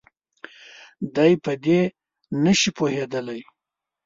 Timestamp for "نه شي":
2.43-2.69